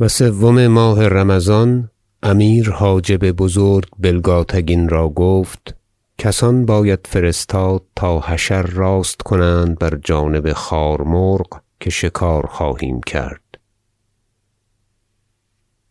[0.00, 1.90] و سوم ماه رمضان
[2.22, 5.76] امیر حاجب بزرگ بلگاتگین را گفت
[6.18, 13.40] کسان باید فرستاد تا حشر راست کنند بر جانب خار مرغ که شکار خواهیم کرد.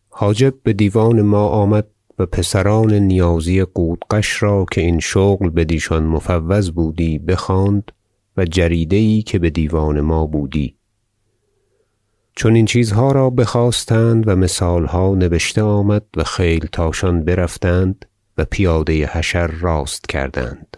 [0.08, 1.86] حاجب بدیوان ما آمد
[2.18, 7.92] و پسران نیازی قودقش را که این شغل بدیشان مفوض بودی بخواند
[8.36, 10.75] و جریده یی که بدیوان ما بودی.
[12.36, 18.06] چون این چیزها را بخواستند و مثالها نبشته آمد و خیلتاشان برفتند
[18.38, 20.76] و پیاده حشر راست کردند.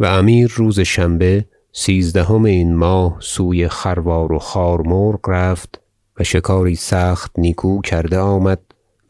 [0.00, 5.80] و امیر روز شنبه سیزدهم این ماه سوی خروار و خار مرغ رفت
[6.20, 8.60] و شکاری سخت نیکو کرده آمد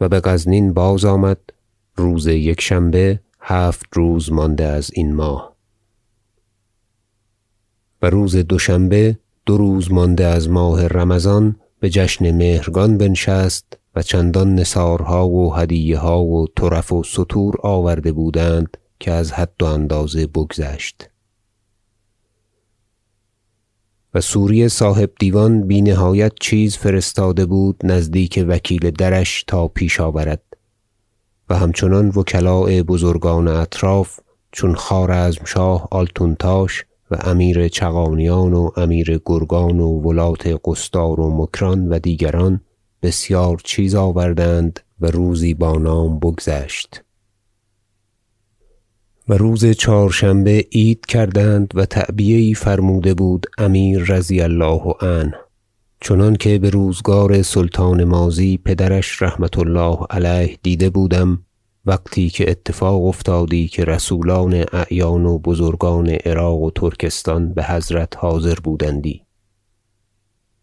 [0.01, 1.40] و بغزنین بازآمد
[1.96, 5.56] روز یکشنبه هفت روز مانده از این ماه.
[8.02, 9.18] و روز دوشنبه
[9.49, 16.24] دو روز مانده از ماه رمضان بجشن مهرگان بنشست و چندان نثارها و هدیه ها
[16.24, 21.10] و طرف و ستور آورده بودند که از حد و اندازه بگذشت.
[24.15, 30.43] و سوری صاحب دیوان بی نهایت چیز فرستاده بود نزدیک وکیل درش تا پیش آورد.
[31.51, 34.21] و همچنان وکلاء بزرگان اطراف
[34.52, 41.98] چون خوارزمشاه آلتونتاش و امیر چغانیان و امیر گرگان و ولات قصدار و مکران و
[41.98, 42.60] دیگران
[43.02, 47.04] بسیار چیز آوردند و روزی با نام بگذشت.
[49.28, 55.34] و روز چهارشنبه عید کردند و تعبیه فرموده بود امیر رضی الله عنه.
[56.00, 61.45] چنانکه بروزگار سلطان ماضی پدرش رحمة الله علیه دیده بودم
[61.88, 69.22] وقتی که اتفاق افتادی که رسولان اعیان و بزرگان عراق و ترکستان بحضرت حاضر بودندی.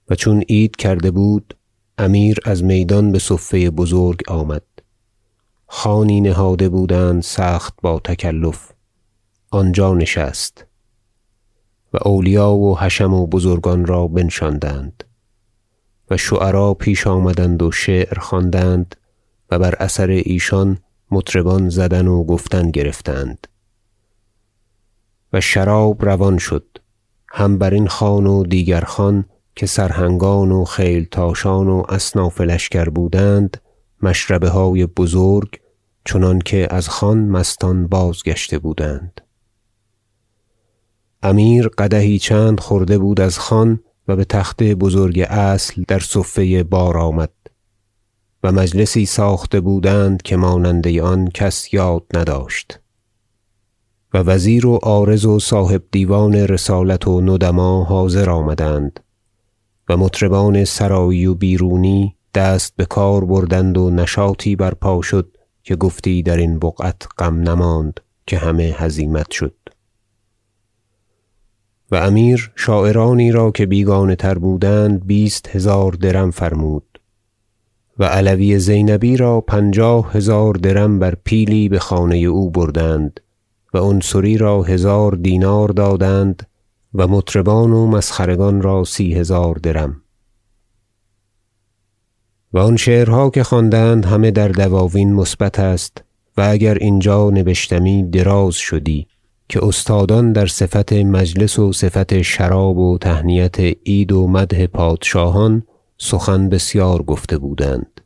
[0.09, 1.57] و چون عید کرده بود
[1.97, 4.63] امیر از میدان بصفه بزرگ آمد.
[5.67, 8.71] خوانی نهاده بودند سخت با تکلف.
[9.51, 10.65] آنجا نشست.
[11.93, 15.03] و اولیا و حشم و بزرگان را بنشاندند.
[16.09, 18.95] و شعرا پیش آمدند و شعر خواندند
[19.51, 20.77] و بر اثر ایشان
[21.11, 23.47] مطربان زدن و گفتن گرفتند.
[25.33, 26.65] و شراب روان شد.
[27.27, 33.61] هم برین خوان و دیگر خوان که سرهنگان و خیلتاشان و اصناف لشکر بودند
[34.01, 35.59] مشربه های بزرگ
[36.05, 39.21] چنانکه از خوان مستان بازگشته بودند.
[41.23, 47.31] امیر قدحی چند خورده بود از خوان و بتخت بزرگ اصل در صفه بار آمد.
[48.45, 52.79] و مجلسی ساخته بودند که ماننده آن کس یاد نداشت.
[54.13, 58.99] و وزیر و عارض و صاحب دیوان رسالت و ندما حاضر آمدند
[59.89, 66.59] و مطربان سرایی و بیرونی دست بکار بردند و نشاطی برپا شد که گفتی درین
[66.59, 69.55] بقعت غم نماند که همه هزیمت شد.
[71.91, 76.94] و امیر شاعرانی را که بیگانه تر بودند بیست هزار درم فرمود.
[77.99, 83.19] و علوی زینبی را پنجاه هزار درم بر پیلی بخانه او بردند
[83.73, 86.47] و عنصری را هزار دینار دادند
[86.93, 90.01] و مطربان و مسخرگان را سی هزار درم.
[92.53, 96.03] و آن شعرها که خواندند همه در دواوین مثبت است
[96.37, 99.07] و اگر اینجا نبشتمی دراز شدی
[99.49, 105.63] که استادان در صفت مجلس و صفت شراب و تهنیت عید و مدح پادشاهان
[105.97, 108.01] سخن بسیار گفته بودند.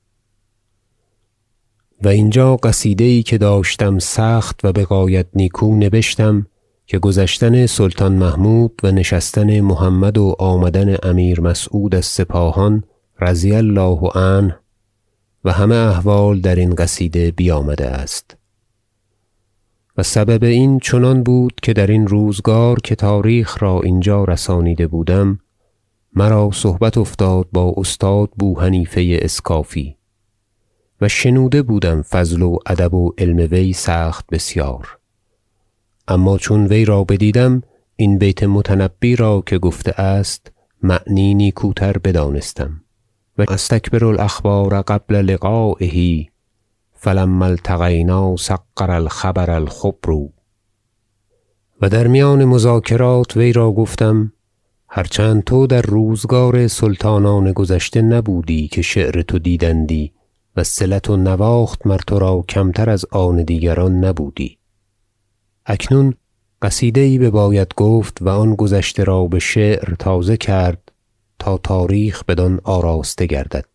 [2.03, 6.45] و اینجا قصیده یی که داشتم سخت و بغایت نیکو نبشتم
[6.85, 12.83] که گذشتن سلطان محمود و نشستن محمد و آمدن امیر مسعود از سپاهان
[13.21, 14.59] رضی الله عنه
[15.45, 18.37] و همه احوال درین قصیده بیامده است.
[19.97, 25.39] و سبب این چنان بود که درین روزگار که تاریخ را اینجا رسانیده بودم
[26.13, 29.95] مرا صحبت افتاد با استاد بوحنیفه اسکافی
[31.01, 34.97] و شنوده بودم فضل و ادب و علم وی سخت بسیار.
[36.07, 37.61] اما چون وی را بدیدم
[37.95, 40.51] این بیت متنبی را که گفته است
[40.83, 42.81] معنی نیکوتر بدانستم
[43.37, 46.27] و استکبر الاخبار قبل لقایه
[46.93, 50.29] فلما التقینا صغر الخبر الخبر.
[51.81, 54.33] و در میان مذاکرات وی را گفتم
[54.91, 60.13] هر چند تو در روزگار سلطانان گذشته نبودی که شعر تو دیدندی
[60.55, 64.57] وصلت و نواخت مر ترا کمتر از آن دیگران نبودی.
[65.65, 66.13] اکنون
[66.61, 70.91] قصیده یی بباید گفت و آن گذشته را بشعر تازه کرد
[71.39, 73.69] تا تاریخ بدان آراسته گردد.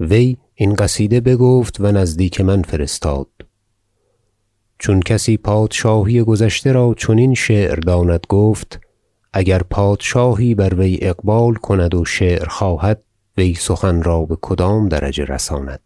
[0.00, 3.28] وی این قصیده بگفت و نزدیک من فرستاد.
[4.78, 8.80] چون کسی پادشاهی گذشته را چنین شعر داند گفت
[9.32, 13.02] اگر پادشاهی بر وی اقبال کند و شعر خواهد
[13.36, 15.80] وی سخن را به کدام درجه رساند؟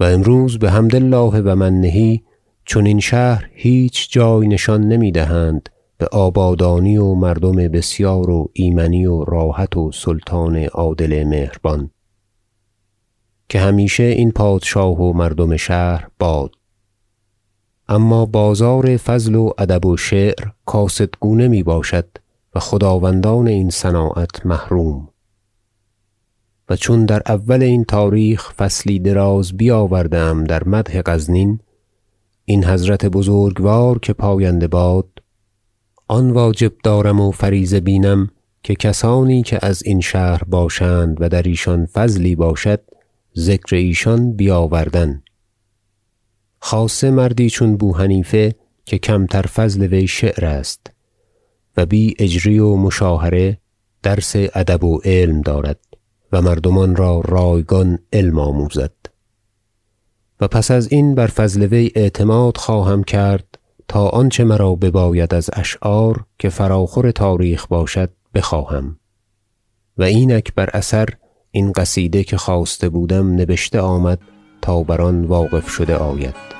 [0.00, 2.20] و امروز بحمد الله و منه
[2.64, 5.68] چنین شهر هیچ جای نشان نمی‌دهند
[5.98, 11.90] بآبادانی و مردم بسیار و ایمنی و راحت و سلطان عادل مهربان
[13.48, 16.50] که همیشه این پادشاه و مردم شهر باد
[17.88, 22.08] اما بازار فضل و ادب و شعر کاسدگونه می باشد
[22.54, 25.08] و خداوندان این صناعت محروم.
[26.68, 31.60] و چون در اول این تاریخ فصلی دراز بیاورده ام در مدح غزنین
[32.44, 35.08] این حضرت بزرگوار که پاینده باد
[36.08, 38.30] آن واجب دارم و فریضه بینم
[38.62, 42.80] که کسانی که از این شهر باشند و در ایشان فضلی باشد
[43.38, 45.22] ذکر ایشان بیاوردن
[46.58, 48.54] خاصه مردی چون بوحنیفه
[48.84, 50.90] که کمتر فضل وی شعر است
[51.76, 53.58] و بی اجری و مشاهره
[54.02, 55.78] درس ادب و علم دارد
[56.32, 58.92] و مردمان را رایگان علم آموزد.
[60.40, 63.58] و پس از این بر فضل وی اعتماد خواهم کرد
[63.88, 68.98] تا آنچه مرا بباید از اشعار که فراخور تاریخ باشد بخواهم.
[69.98, 71.08] و اینک بر اثر
[71.50, 74.20] این قصیده که خواسته بودم نبشته آمد
[74.62, 76.55] تا بر واقف شده آید.